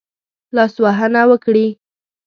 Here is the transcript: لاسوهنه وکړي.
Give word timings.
لاسوهنه 0.55 1.21
وکړي. 1.29 1.67